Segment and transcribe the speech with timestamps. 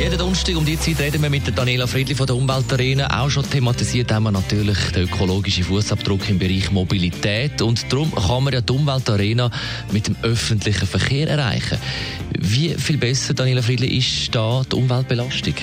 [0.00, 3.20] jeden Donnerstag um die Zeit reden wir mit Daniela Friedli von der Umweltarena.
[3.20, 7.60] Auch schon thematisiert haben wir natürlich den ökologischen Fußabdruck im Bereich Mobilität.
[7.60, 9.50] Und darum kann man ja die Umweltarena
[9.92, 11.78] mit dem öffentlichen Verkehr erreichen.
[12.38, 15.54] Wie viel besser, Daniela Friedli, ist da die Umweltbelastung?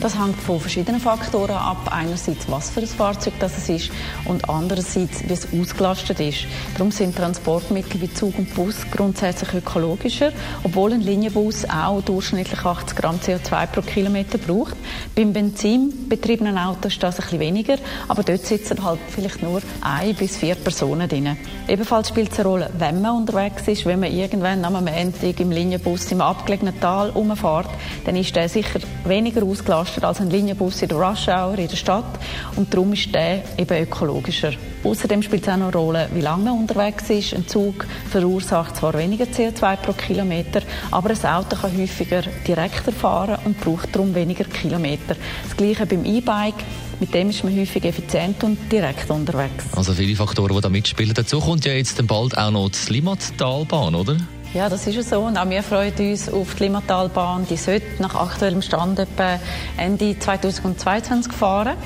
[0.00, 1.88] Das hängt von verschiedenen Faktoren ab.
[1.90, 3.90] Einerseits, was für ein Fahrzeug das ist
[4.26, 6.46] und andererseits, wie es ausgelastet ist.
[6.74, 10.32] Darum sind Transportmittel wie Zug und Bus grundsätzlich ökologischer,
[10.62, 14.76] obwohl ein Linienbus auch durchschnittlich 80 Gramm CO2 pro Kilometer braucht.
[15.14, 20.14] Beim benzinbetriebenen Auto ist das ein bisschen weniger, aber dort sitzen halt vielleicht nur ein
[20.14, 21.36] bis vier Personen drin.
[21.68, 25.50] Ebenfalls spielt es eine Rolle, wenn man unterwegs ist, wenn man irgendwann am Montag im
[25.50, 27.70] Linienbus im abgelegenen Tal umfährt,
[28.04, 31.68] dann ist der sicher weniger ausgelastet belastet als ein Linienbus in der Rush Hour in
[31.68, 32.18] der Stadt
[32.56, 34.52] und darum ist der eben ökologischer.
[34.84, 37.34] Außerdem spielt es auch noch eine Rolle, wie lange man unterwegs ist.
[37.34, 43.38] Ein Zug verursacht zwar weniger CO2 pro Kilometer, aber ein Auto kann häufiger direkter fahren
[43.44, 45.16] und braucht darum weniger Kilometer.
[45.44, 46.64] Das gleiche beim E-Bike.
[46.98, 49.66] Mit dem ist man häufig effizient und direkt unterwegs.
[49.76, 51.12] Also viele Faktoren, die da mitspielen.
[51.12, 54.16] Dazu kommt ja jetzt bald auch noch die Limmattalbahn, oder?
[54.56, 55.20] Ja, das ist so.
[55.20, 57.46] Und auch wir freuen uns auf die Limmatalbahn.
[57.46, 59.38] Die sollte nach aktuellem Stand etwa
[59.76, 61.76] Ende 2022 fahren.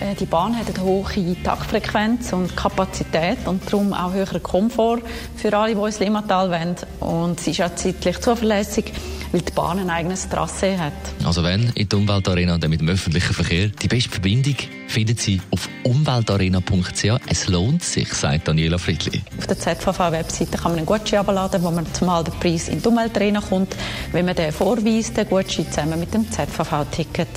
[0.00, 4.98] Äh, die Bahn hat eine hohe Taktfrequenz und Kapazität und darum auch höheren Komfort
[5.34, 6.76] für alle, die ins Limmatal wollen.
[7.00, 8.92] Und sie ist auch zeitlich zuverlässig
[9.32, 10.92] weil die Bahn ein eigenes Trasse hat.
[11.24, 14.56] Also wenn in der Umweltarena dann mit dem öffentlichen Verkehr die beste Verbindung
[14.88, 17.04] finden Sie auf umweltarena.ch.
[17.26, 19.22] Es lohnt sich, sagt Daniela Friedli.
[19.38, 22.88] Auf der ZVV-Webseite kann man einen Gutschein abladen, wo man zumal der Preis in die
[22.88, 23.76] Umweltarena kommt,
[24.12, 27.28] wenn man den vorweist, den Gutschein zusammen mit dem ZVV-Ticket.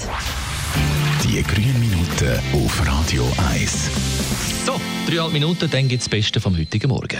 [1.24, 3.90] Die grünen Minuten auf Radio 1.
[4.66, 7.20] So, dreieinhalb Minuten, dann gibt es das Beste vom heutigen Morgen.